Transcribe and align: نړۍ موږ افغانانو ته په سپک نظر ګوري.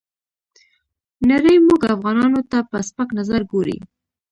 نړۍ 1.29 1.55
موږ 1.67 1.81
افغانانو 1.95 2.41
ته 2.51 2.57
په 2.69 2.77
سپک 2.87 3.09
نظر 3.19 3.41
ګوري. 3.51 3.77